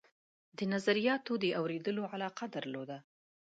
نظریاتو 0.73 1.33
له 1.41 1.49
اورېدلو 1.59 2.03
علاقه 2.13 2.45
درلوده. 2.55 2.97